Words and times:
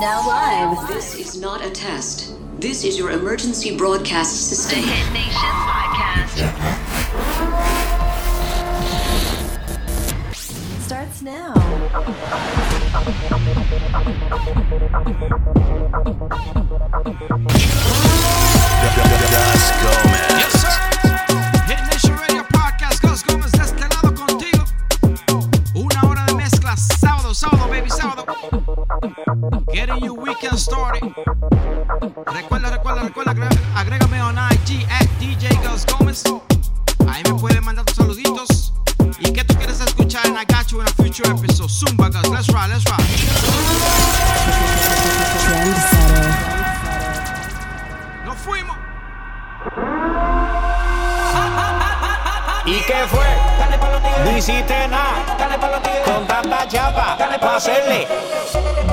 now 0.00 0.26
live. 0.26 0.88
This 0.88 1.14
is 1.14 1.38
not 1.38 1.62
a 1.62 1.68
test. 1.68 2.34
This 2.58 2.84
is 2.84 2.98
your 2.98 3.10
emergency 3.10 3.76
broadcast 3.76 4.48
system. 4.48 4.80
The 4.80 4.86
Hit 4.86 5.12
Nation 5.12 5.52
podcast. 5.68 6.40
Starts 10.80 11.20
now. 11.20 11.52
Let's 19.32 19.70
go, 19.82 19.90
man. 20.08 20.39
story. 30.60 31.00
Recuerda, 32.26 32.70
recuerda, 32.70 33.02
recuerda, 33.02 33.48
agrégame 33.74 34.20
on 34.20 34.36
IG 34.36 34.84
at 34.90 35.08
DJ 35.18 35.48
Girls 35.62 35.84
Gomez. 35.86 36.39
chapa. 56.70 57.16
Dale 57.18 57.38
pa' 57.38 57.54
hacerle. 57.56 58.06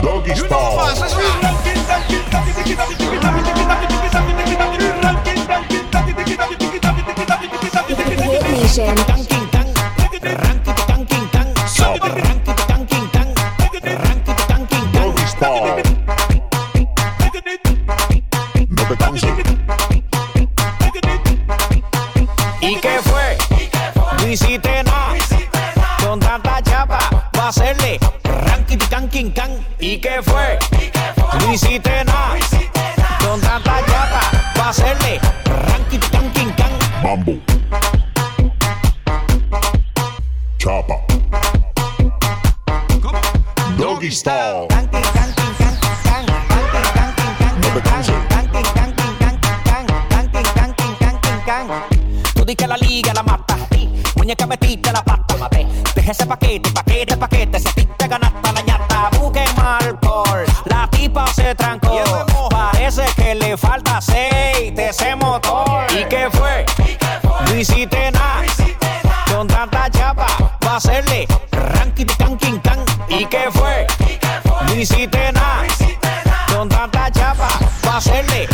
Doggy 0.01 0.35
Style. 0.35 1.17
Doggy 43.77 44.11
Style. 44.11 44.67
Tú 52.33 52.43
di 52.43 52.55
que 52.55 52.67
la 52.67 52.75
liga 52.77 53.13
la 53.13 53.21
mata. 53.21 53.55
Muñeca 54.15 54.47
metiste 54.47 54.91
la 54.91 55.03
pata, 55.03 55.37
mate. 55.37 55.67
Deje 55.93 56.11
ese 56.11 56.25
paquete, 56.25 56.71
paquete, 56.71 57.17
paquete. 57.17 57.59
Si 57.59 57.67
a 57.67 57.73
ti 57.73 57.87
te 57.97 58.07
ganaste 58.07 58.51
la 58.51 58.61
ñata, 58.61 59.09
busquen. 59.19 59.45
La 60.65 60.89
tipa 60.89 61.27
se 61.27 61.53
trancó. 61.53 62.03
Parece 62.49 63.05
que 63.15 63.35
le 63.35 63.55
falta 63.57 63.97
aceite 63.97 64.89
ese 64.89 65.15
motor. 65.15 65.85
¿Y 65.91 66.03
qué 66.05 66.29
fue? 66.31 66.65
¿Y 66.79 66.95
qué 66.95 67.19
fue? 67.21 67.96
qué 73.37 73.51
fue? 73.51 73.87
No 74.65 74.75
hiciste 74.75 75.31
nada. 75.31 75.65
Con 76.53 76.69
tanta 76.69 77.11
chapa, 77.11 77.49
pa' 77.81 77.97
hacerle 77.97 78.47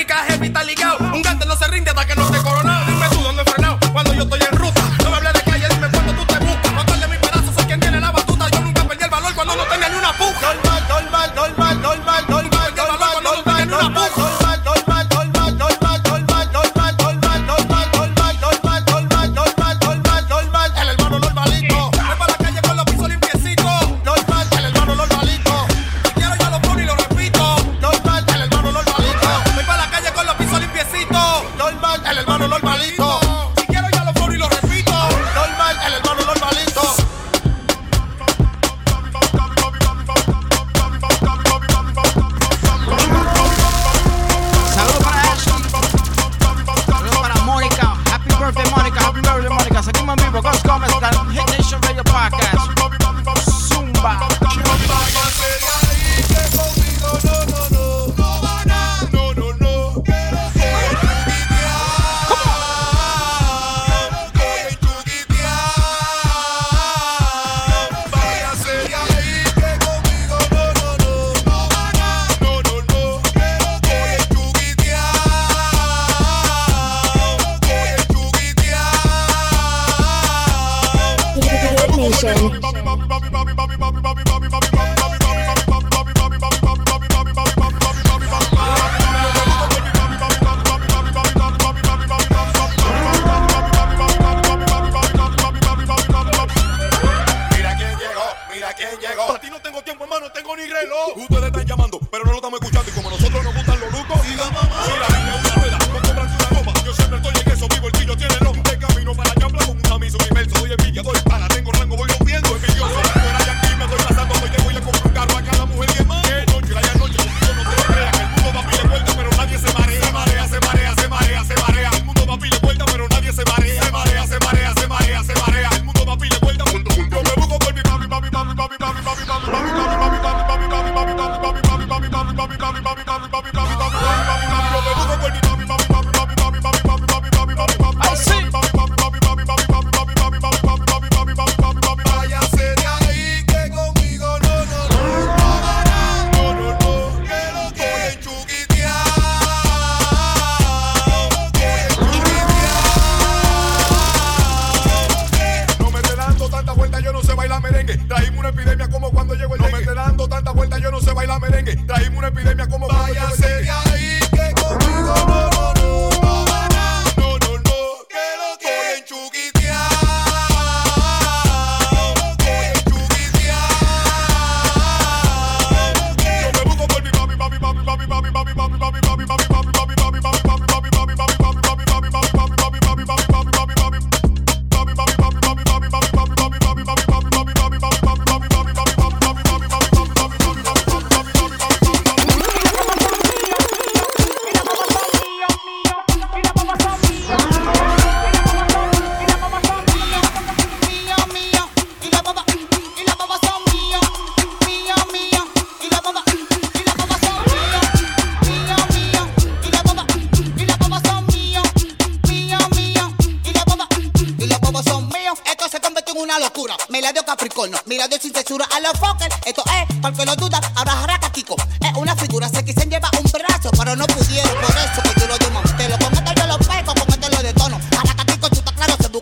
rica, 0.00 0.24
jevita 0.28 0.62
ligado. 0.64 0.96
Un 1.14 1.22
gante 1.22 1.44
no 1.46 1.56
se 1.56 1.68
rinde 1.68 1.90
hasta 1.90 2.06
que 2.06 2.14
no 2.16 2.30
te 2.30 2.38
corona. 2.38 2.69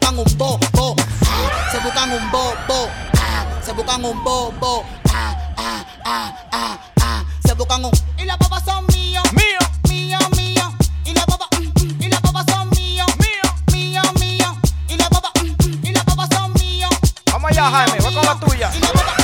buscan 0.08 0.26
un 0.26 0.38
bobo, 0.38 0.96
ah, 1.26 1.68
se 1.70 1.78
buscan 1.80 2.10
un 2.12 2.30
bobo, 2.30 2.88
ah, 3.18 3.44
se 3.62 3.72
buscan 3.72 4.04
un 4.04 4.24
bobo, 4.24 4.84
ah, 5.12 5.36
ah, 5.56 5.84
ah, 6.04 6.46
ah, 6.52 6.78
ah, 7.00 7.24
se 7.44 7.52
buscan 7.54 7.84
un 7.84 7.90
y 8.16 8.24
las 8.24 8.38
bobas 8.38 8.64
son 8.64 8.86
míos, 8.86 9.22
mío, 9.34 9.58
mío, 9.88 10.18
mío, 10.36 10.72
y 11.04 11.12
las 11.12 11.26
bobas 11.26 11.48
y 12.00 12.08
las 12.08 12.22
bobas 12.22 12.46
son 12.48 12.70
míos, 12.70 13.06
mío, 13.18 13.42
mío, 13.72 14.02
mío, 14.18 14.56
y 14.88 14.96
las 14.96 15.10
bobas 15.10 15.32
y 15.82 15.92
las 15.92 16.04
bobas 16.06 16.28
son 16.32 16.52
míos. 16.54 16.90
Vamos 17.30 17.50
allá, 17.50 17.70
Jaime, 17.70 17.98
voy 18.00 18.14
con 18.14 18.24
la 18.24 18.40
tuya. 18.40 18.70
Y 18.74 18.80
la 18.80 18.92
boba, 18.92 19.14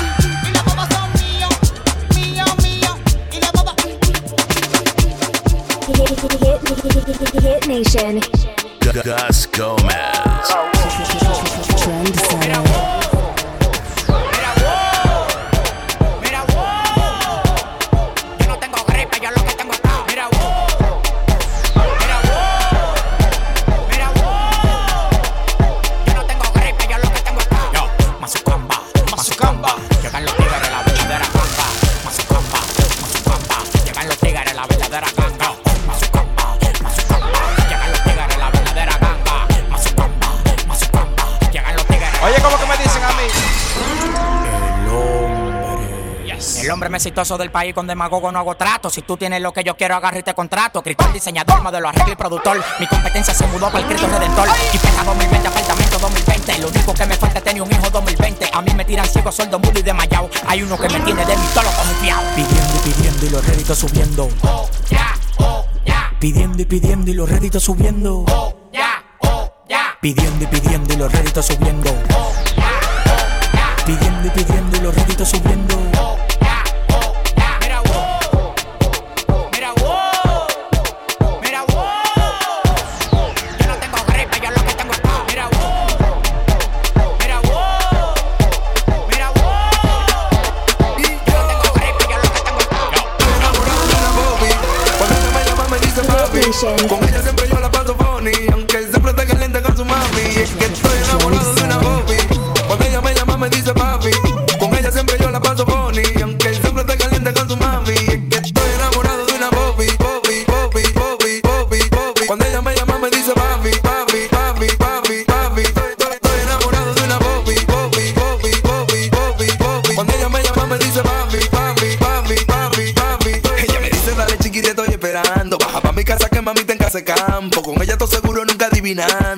Hit 7.41 7.67
Nation. 7.67 8.21
Gus 8.93 9.49
Gomez. 9.51 10.14
exitoso 46.97 47.39
del 47.39 47.51
país 47.51 47.75
con 47.75 47.87
demagogo 47.87 48.31
no 48.31 48.39
hago 48.39 48.57
trato. 48.57 48.91
Si 48.91 49.03
tú 49.03 49.17
tienes 49.17 49.41
lo 49.41 49.53
que 49.53 49.65
yo 49.65 49.77
quiero, 49.77 49.97
agarro 49.97 50.19
y 50.19 50.23
te 50.23 50.35
contrato. 50.35 50.83
Cristal, 50.83 51.13
diseñador, 51.13 51.63
modelo, 51.63 51.89
arreglo 51.89 52.13
y 52.13 52.17
productor. 52.17 52.63
Mi 52.79 52.87
competencia 52.87 53.35
se 53.35 53.47
mudó 53.47 53.67
para 53.67 53.81
el 53.81 53.87
Cristo 53.87 54.07
Redentor. 54.09 54.49
Y 54.73 54.79
pesa 54.79 55.05
2020, 55.05 55.49
apartamento 55.49 55.99
2020. 55.99 56.59
Lo 56.59 56.69
único 56.69 56.95
que 56.95 57.07
me 57.07 57.15
falta 57.17 57.39
es 57.39 57.45
tener 57.45 57.63
un 57.63 57.71
hijo 57.71 57.91
2020. 57.91 58.51
A 58.53 58.63
mí 58.63 58.73
me 58.75 58.85
tiran 58.85 59.07
ciego, 59.07 59.33
soldo, 59.33 59.59
mudo 59.59 59.79
y 59.79 59.83
desmayado. 59.83 60.29
Hay 60.47 60.63
uno 60.63 60.79
que 60.79 60.89
me 60.89 61.01
tiene 61.01 61.25
de 61.25 61.37
mi 61.37 61.47
tolo 61.49 61.69
confiado. 61.71 62.23
Pidiendo 62.35 62.75
y 62.77 62.93
pidiendo 62.93 63.27
y 63.27 63.31
los 63.31 63.47
réditos 63.47 63.79
subiendo. 63.79 64.29
Oh, 64.43 64.69
ya, 64.89 64.97
yeah, 64.99 65.15
oh, 65.39 65.65
ya. 65.85 65.85
Yeah. 65.85 66.13
Pidiendo 66.21 66.63
y 66.63 66.65
pidiendo 66.65 67.11
y 67.11 67.15
los 67.15 67.29
réditos 67.29 67.63
subiendo. 67.63 68.25
Oh, 68.29 68.55
ya, 68.73 68.81
yeah, 68.81 69.05
oh, 69.21 69.53
ya. 69.69 69.99
Pidiendo 70.01 70.45
y 70.45 70.47
pidiendo 70.47 70.95
y 70.95 70.97
los 70.97 71.13
réditos 71.13 71.47
subiendo. 71.47 71.91
Oh, 72.17 72.33
ya, 72.57 72.71
oh, 73.07 73.53
ya. 73.55 73.85
Pidiendo 73.85 74.27
y 74.27 74.31
pidiendo 74.31 74.77
y 74.77 74.81
los 74.81 74.95
réditos 74.95 75.29
subiendo. 75.29 76.14
Con 96.45 97.03
ella 97.03 97.23
siempre 97.23 97.49
yo 97.49 97.59
la 97.59 97.71
paso 97.71 97.97
funny, 97.97 98.33
aunque 98.53 98.84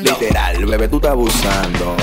Literal, 0.02 0.66
bebé, 0.66 0.88
tú 0.88 0.96
estás 0.96 1.12
abusando. 1.12 1.96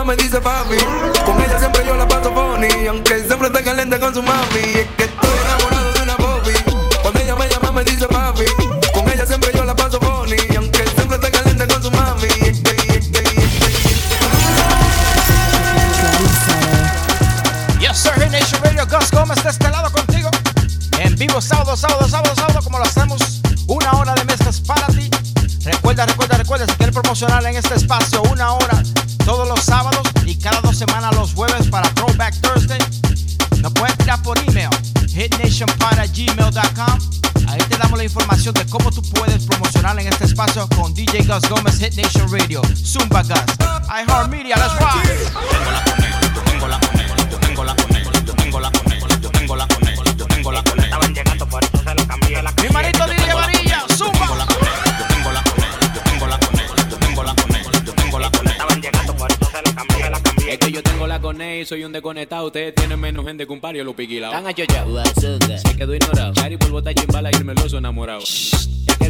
papá 0.00 0.04
me 0.04 0.16
dice 0.16 0.40
papi. 0.40 0.76
Con 1.24 1.40
ella 1.42 1.58
siempre 1.58 1.84
yo 1.86 1.94
la 1.96 2.06
paso 2.08 2.32
funny, 2.32 2.86
aunque 2.86 3.24
siempre 3.24 3.48
esté 3.48 3.62
caliente 3.62 3.98
con 3.98 4.14
su 4.14 4.22
mami. 4.22 4.58
Es 4.58 4.86
que 4.96 5.04
estoy 5.04 5.38
enamorado 5.44 5.92
de 5.92 6.02
una 6.02 6.16
popi. 6.16 6.52
Cuando 7.02 7.20
ella 7.20 7.36
me 7.36 7.48
llama 7.48 7.72
me 7.72 7.84
dice 7.84 8.06
papi. 8.06 8.44
Con 8.94 9.08
ella 9.08 9.26
siempre 9.26 9.50
yo 9.54 9.64
la 9.64 9.74
paso 9.76 10.00
funny, 10.00 10.36
aunque 10.56 10.84
siempre 10.94 11.16
esté 11.16 11.30
caliente 11.30 11.66
con 11.66 11.82
su 11.82 11.90
mami. 11.90 12.26
Es 12.26 12.60
que, 12.60 12.70
es 12.70 13.08
que, 13.08 13.18
es 13.18 13.34
que, 13.38 13.68
yes, 17.80 17.98
sir, 17.98 18.12
Hey 18.16 18.30
Nation 18.30 18.62
Radio, 18.62 18.86
Gus 18.86 19.10
Gómez 19.10 19.42
de 19.42 19.50
este 19.50 19.70
lado 19.70 19.90
contigo. 19.90 20.30
En 20.98 21.16
vivo, 21.16 21.40
sábado, 21.40 21.76
sábado, 21.76 22.08
sábado, 22.08 22.34
sábado, 22.34 22.60
como 22.62 22.78
lo 22.78 22.84
hacemos. 22.84 23.40
Una 23.66 23.92
hora 23.92 24.14
de 24.14 24.24
mezclas 24.24 24.60
para 24.60 24.86
ti. 24.88 25.10
Recuerda, 25.62 26.06
recuerda, 26.06 26.38
recuerda, 26.38 26.66
si 26.66 26.72
quieres 26.72 26.94
promocionar 26.94 27.44
en 27.44 27.56
este 27.56 27.74
espacio 27.74 28.19
Hit 41.80 41.96
Nation 41.96 42.28
Radio, 42.30 42.60
Zumba 42.76 43.22
Guns, 43.22 43.56
iHeart 43.88 44.28
Media, 44.28 44.54
let's 44.54 44.78
rock. 44.78 45.00
Tengo 45.00 45.70
la 45.70 45.80
conecta, 45.82 46.20
yo 46.34 46.42
tengo 46.44 46.68
la 46.68 46.76
conecta, 46.76 47.30
yo 47.30 47.38
tengo 47.38 47.64
la 47.64 47.74
conecta, 47.74 48.20
yo 48.20 48.34
tengo 48.34 48.60
la 48.60 48.70
conecta, 48.70 49.20
yo 49.22 49.30
tengo 49.30 49.56
la 49.56 49.66
conecta, 49.66 50.14
yo 50.14 50.26
tengo 50.26 50.52
la 50.52 50.62
conecta. 50.62 50.84
Estaban 50.84 51.14
llegando, 51.14 51.46
por 51.48 51.64
eso 51.64 51.78
se 51.78 51.94
lo 51.94 52.06
cambié 52.06 52.42
la 52.42 52.52
Mi 52.52 52.68
manito 52.68 53.06
DJ 53.06 53.32
Varilla, 53.32 53.84
Zumba. 53.96 54.12
Yo 54.12 54.26
tengo 54.26 54.36
la 54.36 54.44
conecta, 54.44 54.98
yo 54.98 55.06
tengo 55.08 55.32
la 55.32 55.42
conecta, 55.42 55.86
yo 55.88 56.02
tengo 56.02 56.28
la 56.28 56.38
conecta, 56.38 56.84
yo 56.84 56.98
tengo 56.98 57.22
la 57.22 57.34
conecta, 57.34 57.80
yo 57.86 57.94
tengo 57.94 58.18
la 58.18 58.30
conecta. 58.30 58.52
Estaban 58.52 58.82
llegando, 58.82 59.16
por 59.16 59.32
eso 59.32 59.50
se 59.50 59.62
lo 59.62 59.74
cambié 59.74 60.10
la. 60.10 60.20
Es 60.50 60.58
que 60.58 60.72
yo 60.72 60.82
tengo 60.82 61.06
la 61.06 61.20
conecta 61.20 61.56
y 61.56 61.64
soy 61.64 61.84
un 61.84 61.92
desconectado. 61.92 62.44
Ustedes 62.44 62.74
tienen 62.74 63.00
menos 63.00 63.24
gente 63.24 63.46
que 63.46 63.52
un 63.54 63.60
pario, 63.60 63.84
lo 63.84 63.96
piquilao. 63.96 64.32
Tan 64.32 64.46
achochado, 64.46 65.02
se 65.14 65.76
quedó 65.78 65.94
ignorado. 65.94 66.34
Chari 66.34 66.58
por 66.58 66.68
botar 66.72 66.92
chimbala 66.92 67.30
y 67.32 67.36
el 67.36 67.44
meloso 67.46 67.78
enamorado 67.78 68.20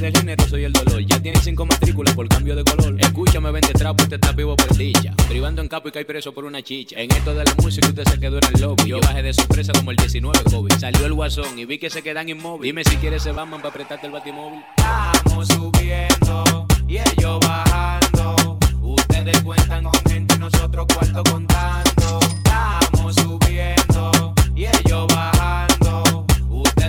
eres 0.01 0.19
género, 0.19 0.49
soy 0.49 0.65
el 0.65 0.73
dolor. 0.73 1.01
Ya 1.03 1.21
tienes 1.21 1.43
cinco 1.43 1.67
matrículas 1.67 2.15
por 2.15 2.29
cambio 2.29 2.57
de 2.57 2.65
color. 2.65 2.97
Escúchame, 2.99 3.51
vente 3.51 3.73
trapo, 3.73 4.03
usted 4.03 4.17
está 4.17 4.33
vivo 4.33 4.57
por 4.57 4.77
dicha. 4.77 5.15
Privando 5.29 5.63
en 5.63 5.69
capo 5.69 5.89
y 5.89 5.93
cae 5.93 6.05
preso 6.05 6.33
por 6.33 6.45
una 6.45 6.63
chicha. 6.63 6.97
En 6.99 7.11
esto 7.11 7.35
de 7.35 7.45
la 7.45 7.55
música 7.63 7.87
usted 7.89 8.05
se 8.05 8.19
quedó 8.19 8.39
en 8.39 8.55
el 8.55 8.61
lobby. 8.61 8.89
Yo 8.89 9.01
bajé 9.01 9.23
de 9.23 9.33
sorpresa 9.35 9.73
como 9.73 9.91
el 9.91 9.97
19 9.97 10.39
COVID. 10.51 10.73
Salió 10.79 11.07
el 11.07 11.13
guasón 11.13 11.59
y 11.59 11.65
vi 11.65 11.79
que 11.79 11.91
se 11.91 12.03
quedan 12.03 12.29
inmóviles. 12.29 12.63
Dime 12.63 12.85
si 12.85 12.97
quieres 12.97 13.23
se 13.23 13.33
Batman 13.33 13.61
para 13.61 13.71
apretarte 13.71 14.07
el 14.07 14.13
batimóvil. 14.13 14.61
Estamos 14.77 15.49
subiendo 15.49 16.67
y 16.89 16.99
ellos 16.99 17.41
bajando. 17.41 18.59
Ustedes 18.83 19.41
cuentan 19.43 19.85
con 19.85 20.11
gente 20.11 20.35
y 20.35 20.39
nosotros 20.39 20.87
cuarto 20.95 21.23
contando. 21.31 22.21
Estamos 22.45 23.15
subiendo 23.17 24.35
y 24.55 24.67
ellos 24.67 25.07
bajando 25.09 26.27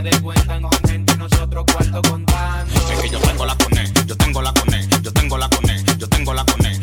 ustedes 0.02 0.22
cuentan 0.22 0.62
con 0.64 0.72
gente 0.90 1.16
nosotros 1.18 1.66
cuarto 1.72 2.02
contando. 2.10 2.74
Es 2.92 3.02
que 3.02 3.10
yo 3.10 3.20
tengo 3.20 3.46
la 3.46 3.56
coné, 3.56 3.84
e, 3.84 4.06
yo 4.08 4.18
tengo 4.18 4.42
la 4.42 4.54
coné, 4.54 4.80
e, 4.80 5.02
yo 5.02 5.14
tengo 5.14 5.38
la 5.38 5.50
coné, 5.50 5.76
e, 5.76 5.98
yo 5.98 6.10
tengo 6.10 6.34
la 6.34 6.46
coné. 6.46 6.81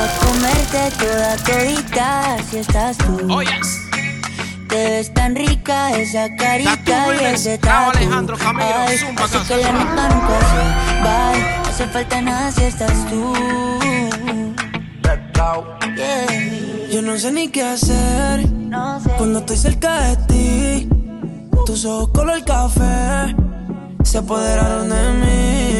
Pa' 0.00 0.08
comerte 0.24 0.90
toda 0.98 1.36
todita 1.44 2.36
si 2.48 2.56
estás 2.56 2.96
tú. 2.96 3.18
Oh, 3.28 3.42
yes. 3.42 3.80
Te 4.66 4.76
ves 4.76 5.12
tan 5.12 5.36
rica 5.36 5.90
esa 5.90 6.34
carita 6.36 7.14
y 7.20 7.24
ese 7.26 7.58
tatu. 7.58 7.98
Alejandro 7.98 8.38
Camilo, 8.38 8.64
Ay, 8.88 8.96
zumba, 8.96 9.24
así 9.24 9.38
que 9.46 9.56
la 9.58 9.72
nunca 9.72 10.38
se 10.48 10.60
va. 11.04 11.32
No 11.62 11.68
hace 11.68 11.86
falta 11.88 12.22
nada 12.22 12.50
si 12.50 12.64
estás 12.64 13.06
tú. 13.10 13.34
Yo 16.90 17.02
no 17.02 17.18
sé 17.18 17.30
ni 17.32 17.48
qué 17.48 17.62
hacer 17.62 18.46
cuando 19.18 19.40
estoy 19.40 19.56
cerca 19.58 20.00
de 20.00 20.16
ti. 20.28 20.88
Tus 21.66 21.84
ojos 21.84 22.08
color 22.14 22.42
café 22.46 23.36
se 24.02 24.16
apoderaron 24.16 24.88
de 24.88 25.12
mí 25.20 25.79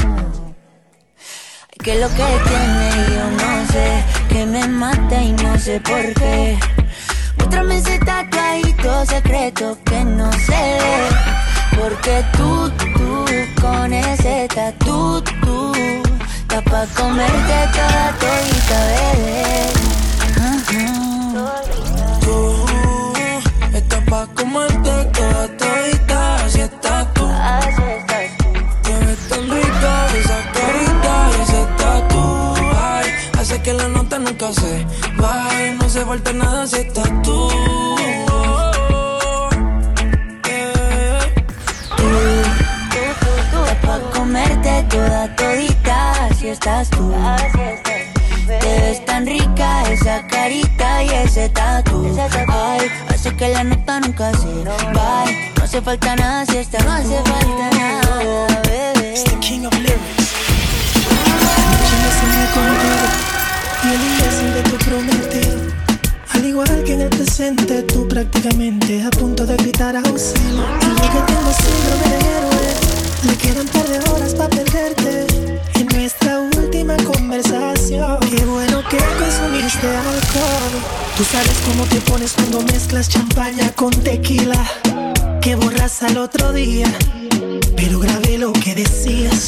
Que 1.83 1.95
lo 1.95 2.07
que 2.09 2.15
tiene 2.15 2.91
yo 3.15 3.31
no 3.31 3.65
sé, 3.71 4.03
que 4.29 4.45
me 4.45 4.67
mata 4.67 5.19
y 5.19 5.31
no 5.31 5.57
sé 5.57 5.79
por 5.79 6.13
qué. 6.13 6.59
Muéstrame 7.37 7.77
ese 7.77 7.97
tatuajito 7.97 9.05
secreto 9.07 9.77
que 9.85 10.03
no 10.03 10.29
ve. 10.29 10.77
Porque 11.79 12.23
tú, 12.37 12.69
tú, 12.93 13.25
con 13.59 13.91
ese 13.93 14.47
tatu, 14.53 15.23
tú, 15.41 15.73
está 16.41 16.61
pa' 16.61 16.85
comerte 16.95 17.57
toda 17.73 18.13
todita, 18.19 18.79
bebé. 18.91 19.73
Tú 22.21 22.63
estás 23.73 24.03
pa' 24.07 24.27
comerte 24.35 25.05
toda 25.13 25.47
todita, 25.57 25.80
nunca 34.41 34.61
vaya. 35.17 35.73
No 35.79 35.89
se 35.89 36.05
falta 36.05 36.33
nada 36.33 36.67
si 36.67 36.77
estás 36.77 37.09
tú. 37.23 37.49
Comerte 44.13 44.83
toda 44.89 45.35
todita, 45.35 46.29
si 46.39 46.49
estás 46.49 46.89
tú. 46.89 47.13
Te 48.47 48.81
ves 48.81 49.05
tan 49.05 49.25
rica 49.25 49.83
esa 49.91 50.25
carita 50.27 51.03
y 51.03 51.09
ese 51.09 51.49
tatu. 51.49 52.15
Ay, 52.47 52.87
hace 53.09 53.35
que 53.35 53.49
la 53.49 53.63
nota 53.63 53.99
nunca 53.99 54.31
se 54.33 54.63
va. 54.63 55.25
No 55.57 55.63
hace 55.63 55.81
falta 55.81 56.15
nada 56.15 56.45
si 56.45 56.57
estás 56.57 56.85
No 56.85 56.91
hace 56.91 57.17
falta 57.23 57.69
nada, 57.77 58.50
cuando 82.29 82.61
mezclas 82.61 83.09
champaña 83.09 83.71
con 83.71 83.89
tequila. 83.89 84.63
Que 85.41 85.55
borras 85.55 86.03
al 86.03 86.17
otro 86.17 86.53
día, 86.53 86.85
pero 87.75 87.99
grabé 87.99 88.37
lo 88.37 88.53
que 88.53 88.75
decías. 88.75 89.47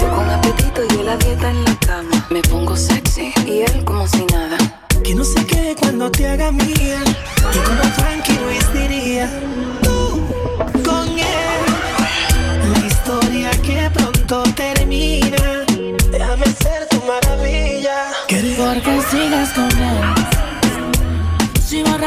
Yo 0.00 0.08
con 0.14 0.30
apetito 0.30 0.82
y 0.88 1.00
él 1.00 1.08
a 1.08 1.16
dieta 1.16 1.50
en 1.50 1.64
la 1.64 1.76
cama. 1.80 2.26
Me 2.30 2.40
pongo 2.42 2.76
sexy 2.76 3.32
y 3.46 3.62
él 3.62 3.84
como 3.84 4.06
si 4.06 4.24
nada. 4.26 4.56
Que 5.02 5.14
no 5.16 5.24
sé 5.24 5.44
qué 5.44 5.74
cuando 5.80 6.08
te 6.08 6.28
haga 6.28 6.52
mía. 6.52 7.02
Y 7.52 7.58
como 7.58 7.82
Frankie 7.96 8.38
Ruiz 8.38 8.72
diría, 8.72 9.28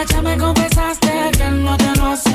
Borracha 0.09 0.21
me 0.21 0.37
confesaste 0.37 1.31
que 1.37 1.49
no 1.51 1.77
te 1.77 1.95
lo 1.95 2.07
hace 2.07 2.28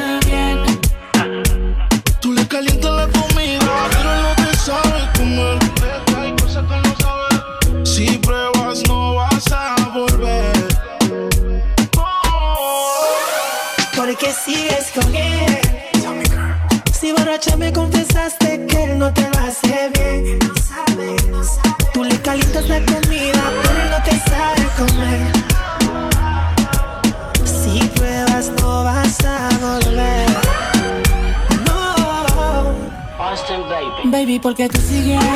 porque 34.56 34.68
tú 34.68 34.80
sigues 34.82 35.33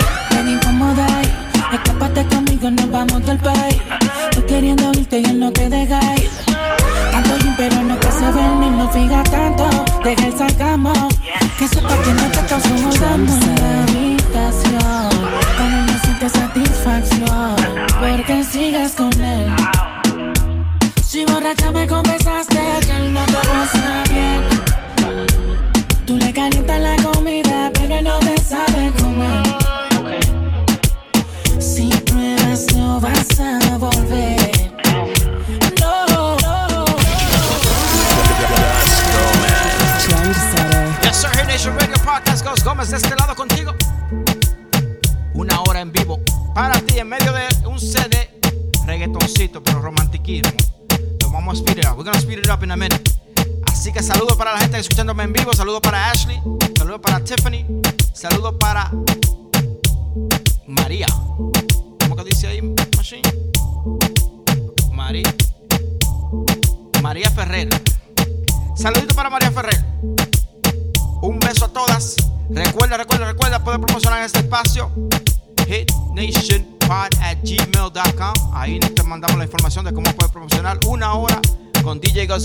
en 55.24 55.33
vivo. 55.33 55.52
Saludos 55.52 55.81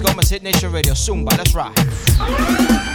con 0.03 0.11
DJ 0.11 0.11
Gus 0.11 0.11
Gómez 0.11 0.29
Hit 0.29 0.43
Nation 0.43 0.71
Radio. 0.71 0.93
Zumba, 0.95 1.31
let's 1.37 1.53
rock. 1.53 2.92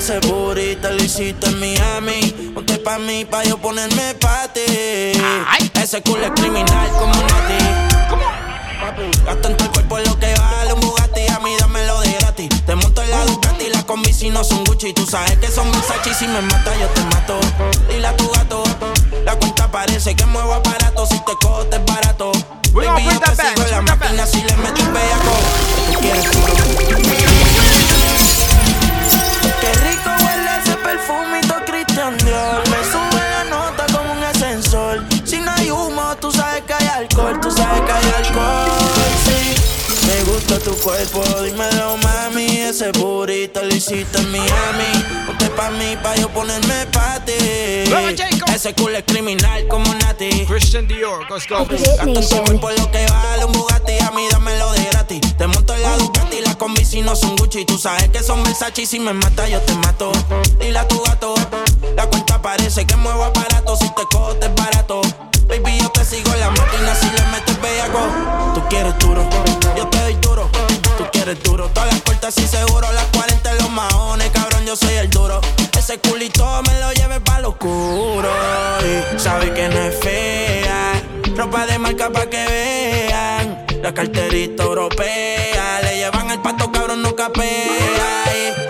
Ese 0.00 0.18
burrito 0.20 0.90
lo 0.90 1.04
hiciste 1.04 1.46
en 1.46 1.60
Miami. 1.60 2.52
Ponte 2.54 2.78
pa' 2.78 2.98
mí, 2.98 3.26
pa' 3.26 3.44
yo 3.44 3.58
ponerme 3.58 4.14
pa' 4.14 4.48
ti 4.50 4.62
Ese 5.74 6.00
culo 6.00 6.24
es 6.24 6.30
criminal 6.30 6.88
como 6.98 7.12
un 7.12 7.26
ti. 7.26 7.58
Gasto 9.26 9.48
en 9.48 9.56
tu 9.58 9.70
cuerpo 9.70 9.98
lo 9.98 10.18
que 10.18 10.34
vale 10.34 10.72
un 10.72 10.80
Bugatti. 10.80 11.28
A 11.28 11.38
mí 11.40 11.54
dámelo 11.58 12.00
de 12.00 12.12
gratis. 12.14 12.48
Te 12.64 12.74
monto 12.76 13.02
en 13.02 13.10
la 13.10 13.26
Ducati 13.26 13.68
Las 13.68 13.84
combi 13.84 14.10
si 14.14 14.30
no 14.30 14.42
son 14.42 14.64
Gucci. 14.64 14.94
Tú 14.94 15.04
sabes 15.04 15.36
que 15.36 15.48
son 15.48 15.70
Versace 15.70 16.08
y 16.08 16.14
Si 16.14 16.26
me 16.26 16.40
mata 16.40 16.74
yo 16.78 16.86
te 16.86 17.02
mato. 17.02 17.38
Dile 17.90 18.06
a 18.06 18.16
tu 18.16 18.26
gato 18.30 18.64
La 19.26 19.36
cuenta 19.36 19.70
parece 19.70 20.16
que 20.16 20.24
muevo 20.24 20.54
aparato 20.54 21.06
Si 21.08 21.18
te 21.18 21.32
cojo 21.42 21.66
te 21.66 21.76
es 21.76 21.84
barato 21.84 22.32
Baby, 22.72 23.04
yo 23.04 23.20
te 23.20 23.36
sigo 23.36 23.64
en 23.64 23.70
la 23.70 23.82
máquina 23.82 24.26
Si 24.26 24.40
le 24.40 24.56
meto 24.56 24.80
un 24.80 24.94
bellaco. 24.94 25.32
Tú 25.92 26.00
quieres 26.00 27.49
Qué 29.60 29.72
rico 29.88 30.10
huele 30.24 30.50
ese 30.62 30.76
perfumito 30.76 31.54
Christian 31.66 32.16
Dior. 32.18 32.62
Me 32.70 32.84
sube 32.90 33.22
la 33.30 33.44
nota 33.44 33.86
como 33.92 34.12
un 34.12 34.22
ascensor. 34.22 35.04
Si 35.24 35.38
no 35.38 35.50
hay 35.52 35.70
humo, 35.70 36.16
tú 36.20 36.30
sabes 36.32 36.62
que 36.62 36.74
hay 36.74 36.86
alcohol 36.86 37.38
gusta 40.40 40.58
tu 40.58 40.74
cuerpo, 40.76 41.22
dímelo 41.42 41.96
mami. 41.98 42.46
Ese 42.46 42.90
burrito 42.92 43.62
lo 43.62 43.74
hiciste 43.74 44.18
en 44.18 44.30
Miami. 44.30 45.04
Ponte 45.26 45.50
pa' 45.50 45.70
mí, 45.70 45.96
pa' 46.02 46.16
yo 46.16 46.28
ponerme 46.28 46.86
pa' 46.86 47.20
ti 47.24 47.32
Ese 48.54 48.74
culo 48.74 48.96
es 48.98 49.04
criminal 49.04 49.66
como 49.68 49.92
Nati. 49.94 50.46
Christian 50.46 50.86
Dior, 50.86 51.30
let's 51.30 51.46
go. 51.48 51.64
Gasto 51.64 52.02
en 52.02 52.14
tu 52.14 52.44
cuerpo 52.44 52.70
lo 52.70 52.90
que 52.90 53.06
vale 53.06 53.44
un 53.44 53.52
Bugatti. 53.52 53.98
A 53.98 54.10
mí 54.12 54.26
dámelo 54.30 54.72
de 54.72 54.84
gratis. 54.84 55.20
Te 55.36 55.46
monto 55.46 55.74
en 55.74 55.82
la 55.82 55.96
Ducati 55.96 56.40
Las 56.40 56.56
combi 56.56 56.84
si 56.84 57.02
no 57.02 57.14
son 57.14 57.36
Gucci. 57.36 57.64
Tú 57.64 57.78
sabes 57.78 58.08
que 58.08 58.22
son 58.22 58.42
Versace 58.42 58.82
y 58.82 58.86
Si 58.86 59.00
me 59.00 59.12
mata 59.12 59.48
yo 59.48 59.60
te 59.60 59.74
mato. 59.74 60.12
Dile 60.58 60.78
a 60.78 60.88
tu 60.88 61.00
gato 61.02 61.34
La 61.96 62.06
cuenta 62.06 62.29
parece 62.42 62.86
que 62.86 62.96
muevo 62.96 63.24
aparato 63.24 63.76
Si 63.76 63.88
te 63.94 64.02
cojo 64.10 64.34
te 64.36 64.46
es 64.46 64.54
barato. 64.54 65.00
Baby 65.48 65.78
yo 65.80 65.88
te 65.90 66.04
sigo 66.04 66.32
en 66.32 66.40
la 66.40 66.50
máquina 66.50 66.94
Si 66.94 67.06
le 67.06 67.22
metes 67.32 67.60
bellaco. 67.60 68.00
Tú 68.54 68.62
quieres 68.68 68.98
duro 68.98 69.28
Yo 69.76 69.86
te 69.88 70.00
doy 70.00 70.14
duro. 70.14 70.48
Tú 70.98 71.04
quieres 71.12 71.42
duro 71.42 71.68
Todas 71.68 71.92
las 71.92 72.00
puertas 72.02 72.36
y 72.38 72.46
seguro 72.46 72.90
Las 72.92 73.06
40 73.06 73.50
en 73.50 73.58
los 73.58 73.70
maones 73.70 74.30
Cabrón 74.30 74.64
yo 74.64 74.76
soy 74.76 74.94
el 74.94 75.10
duro. 75.10 75.40
Ese 75.78 75.98
culito 75.98 76.62
me 76.66 76.78
lo 76.80 76.92
lleve 76.92 77.20
pa' 77.20 77.40
lo 77.40 77.50
oscuro. 77.50 78.28
Y 78.84 79.18
sabe 79.18 79.52
que 79.52 79.68
no 79.68 79.80
es 79.80 79.98
fea 79.98 80.92
Ropa 81.36 81.66
de 81.66 81.78
marca 81.78 82.10
pa' 82.10 82.26
que 82.26 82.46
vean. 82.46 83.66
La 83.82 83.94
carterita 83.94 84.62
europea 84.62 85.80
Le 85.82 85.96
llevan 85.96 86.30
el 86.30 86.40
pato 86.40 86.70
cabrón 86.70 87.02
no 87.02 87.16
capea. 87.16 88.24
Y 88.34 88.69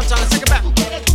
one 0.00 0.08
time. 0.08 0.28
Take 0.30 0.42
it 0.42 0.48
back. 0.48 1.09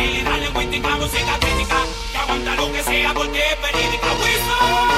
Y 0.00 0.02
habilidad 0.02 0.40
lingüística, 0.40 0.96
música 0.96 1.38
crítica 1.40 1.76
Que 2.10 2.18
aguanta 2.18 2.54
lo 2.54 2.72
que 2.72 2.82
sea 2.82 3.12
porque 3.12 3.38
es 3.38 3.60
verídica 3.60 4.06
Dale 4.06 4.89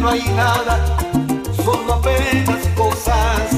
no 0.00 0.08
hay 0.08 0.22
nada, 0.34 0.78
solo 1.62 1.94
apenas 1.94 2.66
cosas 2.74 3.50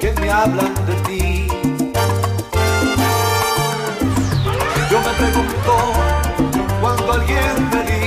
que 0.00 0.12
me 0.20 0.30
hablan 0.30 0.74
de 0.86 0.94
ti. 1.06 1.48
Yo 4.90 4.98
me 5.00 5.12
pregunto 5.18 5.76
cuando 6.80 7.12
alguien 7.12 7.70
me 7.70 7.82
dice 7.84 8.05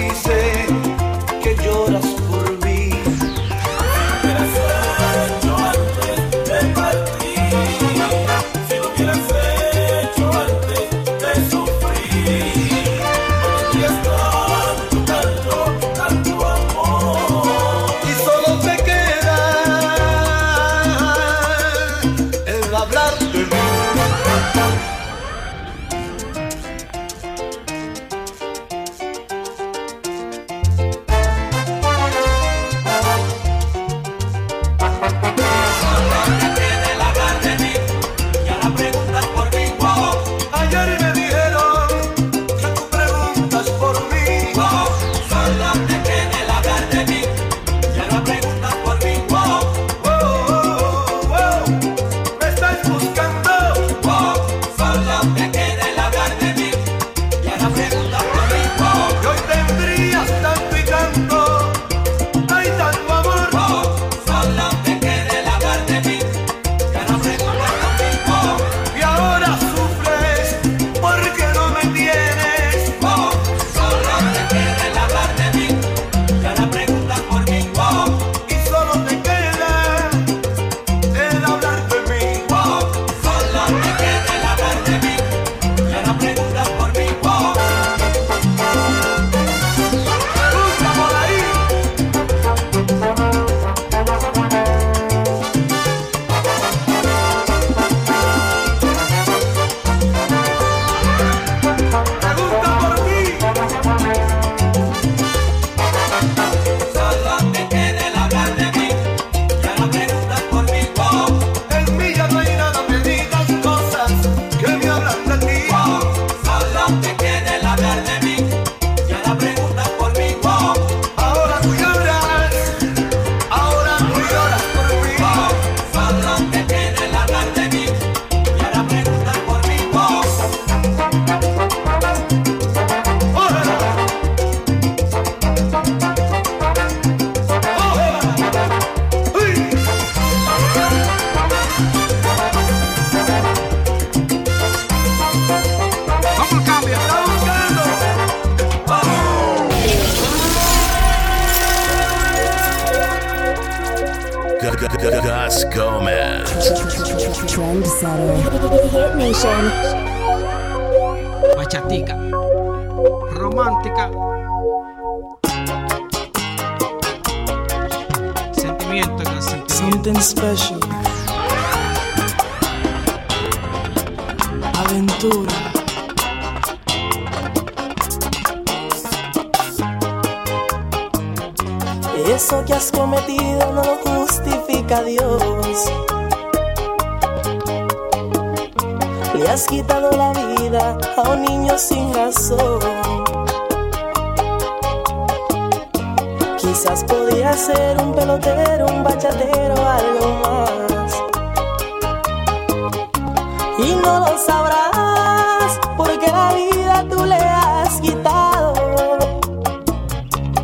y 203.82 203.95
no 204.03 204.19
lo 204.19 204.38
sabrás 204.38 205.80
porque 205.95 206.27
la 206.27 206.53
vida 206.53 207.05
tú 207.09 207.23
le 207.25 207.36
has 207.36 208.01
quitado. 208.01 208.73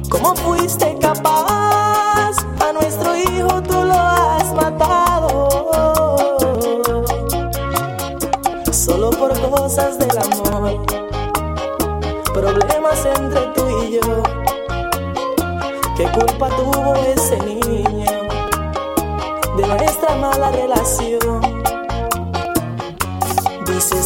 ¿Cómo 0.09 0.35
fuiste 0.35 0.97
capaz? 0.99 2.35
A 2.59 2.73
nuestro 2.73 3.15
hijo 3.15 3.61
tú 3.63 3.83
lo 3.85 3.93
has 3.93 4.53
matado. 4.53 5.47
Solo 8.71 9.09
por 9.11 9.31
cosas 9.49 9.97
del 9.97 10.17
amor, 10.17 10.85
problemas 12.33 13.05
entre 13.05 13.41
tú 13.55 13.65
y 13.83 13.91
yo. 13.93 14.23
¿Qué 15.95 16.03
culpa 16.11 16.49
tuvo 16.49 16.93
ese 16.95 17.37
niño 17.37 18.11
de 19.55 19.67
nuestra 19.67 20.15
mala 20.15 20.51
relación? 20.51 21.54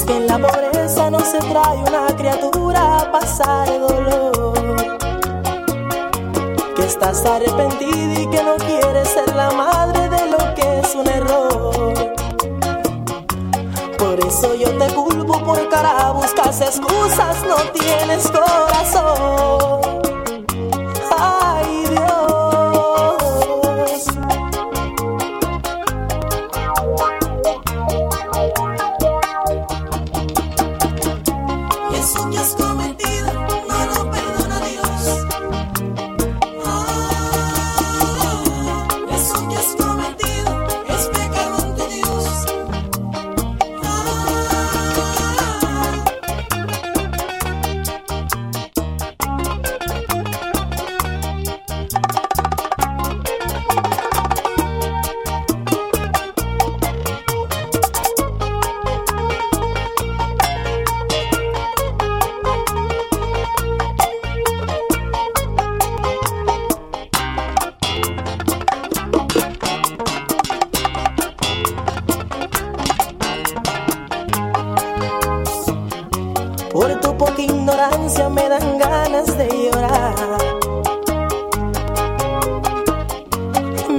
que 0.10 0.18
en 0.18 0.26
la 0.26 0.39
pobreza 0.39 1.12
no 1.12 1.20
se 1.20 1.38
trae 1.38 1.78
una 1.78 2.07
criatura 2.18 2.97
a 2.97 3.12
pasar 3.12 3.70
el 3.70 3.82
dolor. 3.82 4.84
Que 6.76 6.84
estás 6.84 7.24
arrepentida 7.26 8.20
y 8.20 8.28
que 8.28 8.43
no 8.43 8.55
quieres 8.55 9.07
ser 9.10 9.36
la 9.36 9.51
madre 9.51 10.10
de 10.10 10.32
lo 10.32 10.55
que 10.55 10.80
es 10.80 10.95
un 10.95 11.07
error. 11.07 11.93
Por 13.99 14.20
eso 14.26 14.55
yo 14.55 14.70
te 14.80 14.88
culpo 14.95 15.39
por 15.43 15.70
cara, 15.70 16.12
buscas 16.12 16.60
excusas, 16.62 17.43
no 17.47 17.57
tienes 17.72 18.32
corazón. 18.32 19.99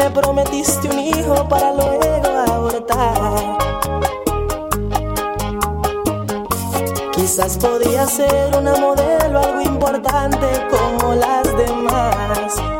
Me 0.00 0.10
prometiste 0.10 0.88
un 0.88 0.98
hijo 0.98 1.46
para 1.46 1.74
luego 1.74 2.26
abortar. 2.48 3.58
Quizás 7.12 7.58
podía 7.58 8.06
ser 8.06 8.56
una 8.56 8.76
modelo, 8.76 9.40
algo 9.40 9.60
importante 9.60 10.46
como 10.70 11.14
las 11.16 11.44
demás. 11.54 12.79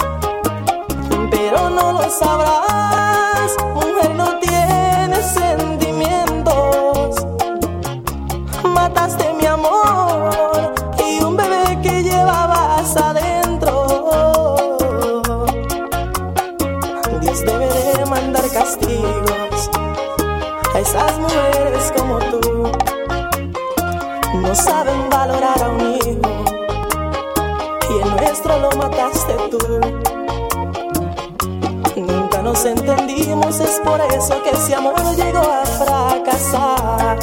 entonces 33.51 33.81
por 33.83 34.01
eso 34.01 34.41
que 34.45 34.51
ese 34.51 34.77
amor 34.77 34.95
llegó 35.17 35.41
a 35.41 35.65
fracasar. 35.65 37.19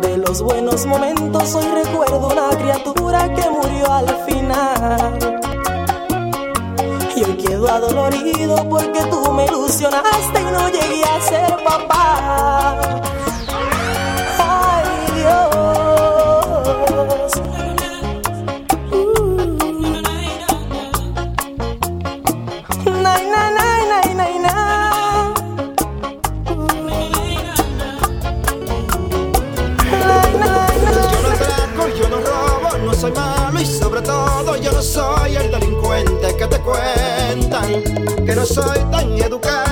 De 0.00 0.16
los 0.18 0.40
buenos 0.40 0.86
momentos 0.86 1.52
hoy 1.56 1.64
recuerdo 1.64 2.28
una 2.28 2.50
criatura 2.50 3.28
que 3.34 3.50
murió 3.50 3.92
al 3.92 4.06
final. 4.26 5.18
Y 7.16 7.24
hoy 7.24 7.36
quedo 7.38 7.68
adolorido 7.68 8.68
porque 8.68 9.02
tú 9.06 9.32
me 9.32 9.46
ilusionaste 9.46 10.40
y 10.40 10.44
no 10.44 10.68
llegué 10.68 11.02
a 11.02 11.20
ser 11.20 11.64
papá. 11.64 13.00
cuentan 36.70 37.82
que 38.24 38.34
no 38.34 38.46
soy 38.46 38.78
tan 38.90 39.12
educado. 39.18 39.69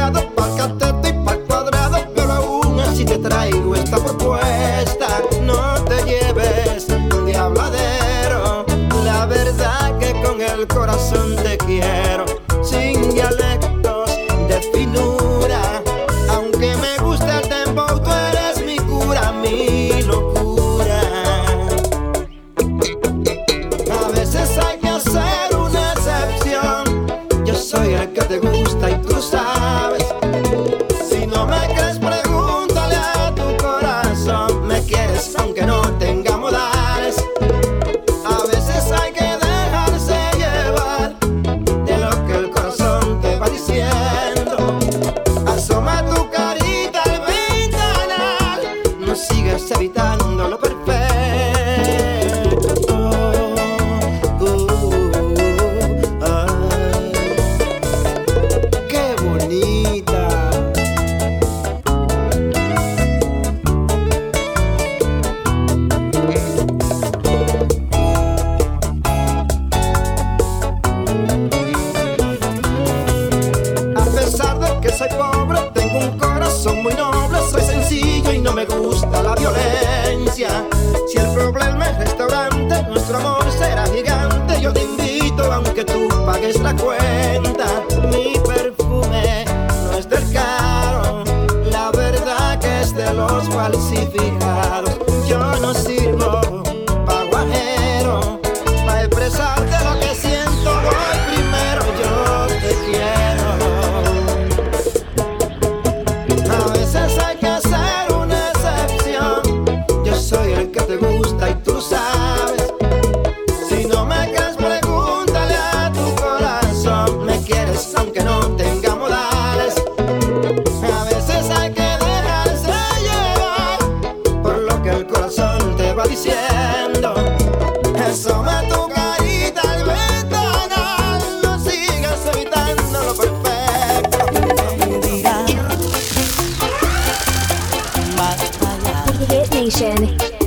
Station. 139.59 140.38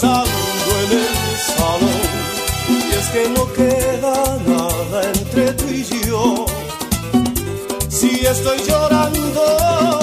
pensando 0.00 0.30
en 0.84 0.98
el 0.98 1.38
salón. 1.56 2.08
Y 2.68 2.94
es 2.94 3.08
que 3.08 3.28
no 3.30 3.52
queda 3.52 4.38
nada 4.46 5.02
entre 5.14 5.52
tú 5.54 5.64
y 5.68 5.84
yo. 6.06 6.46
Si 7.88 8.24
estoy 8.24 8.58
llorando, 8.66 10.00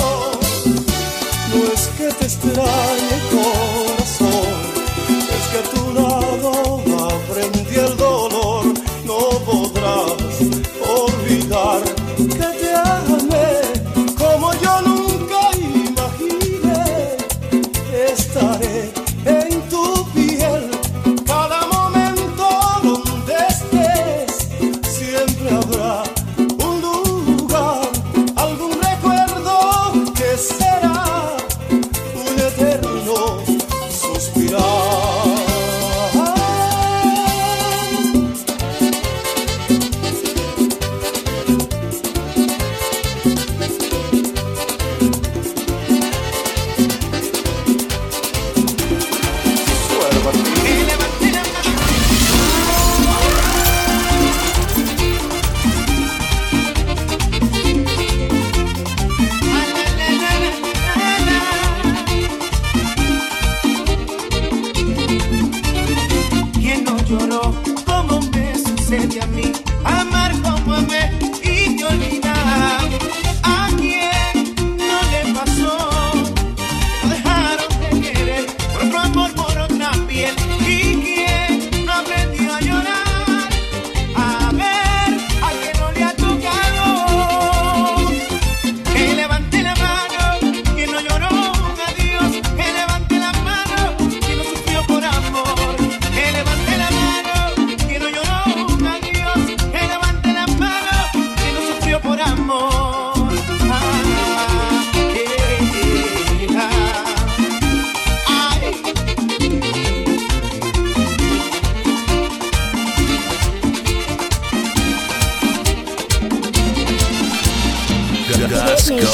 no 1.54 1.74
es 1.74 1.88
que 1.98 2.08
te 2.14 2.26
extrañe. 2.26 3.35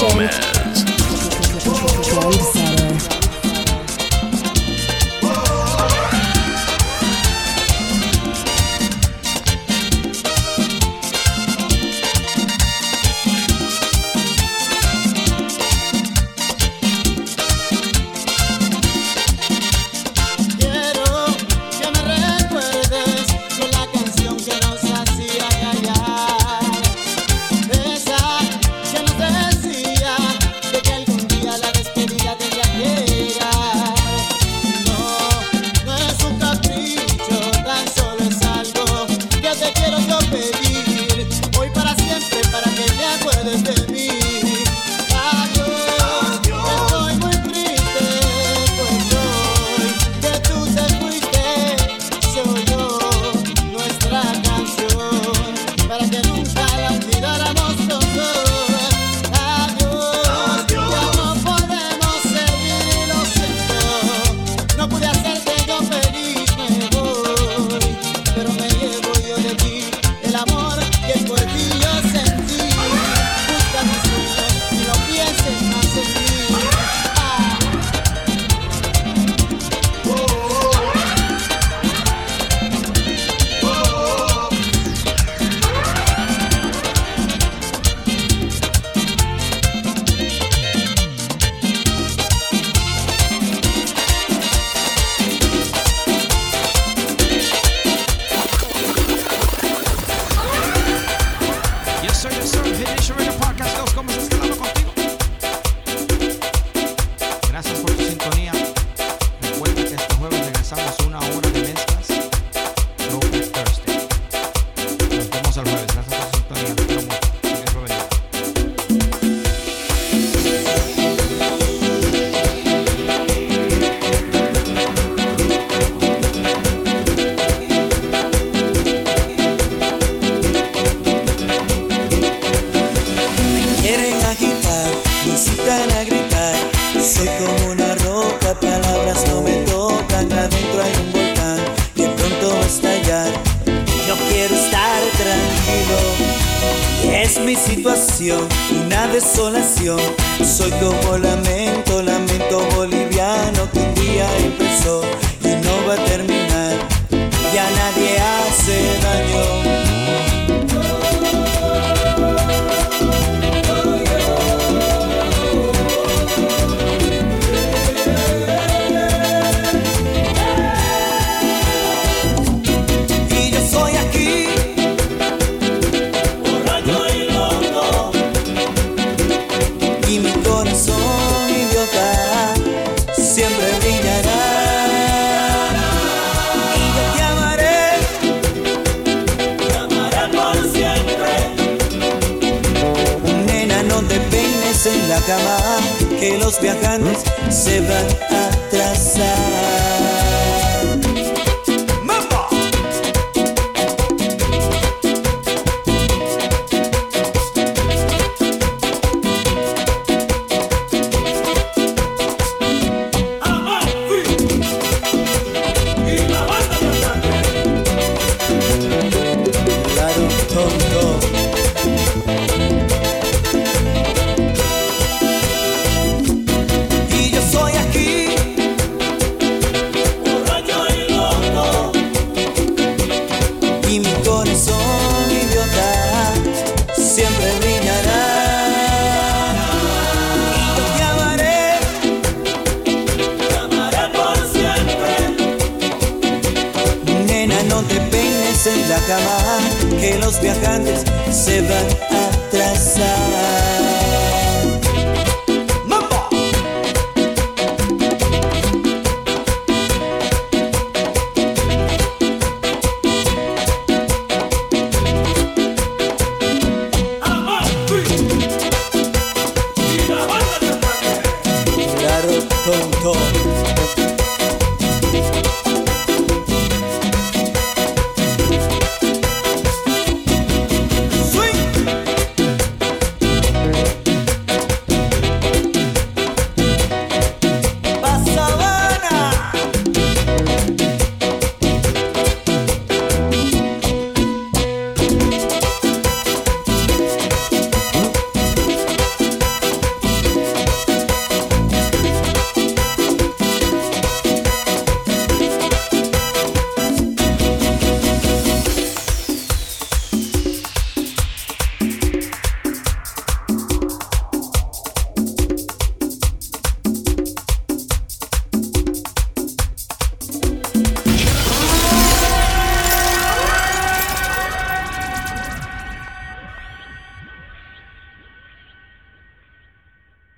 Legend. 0.02 0.51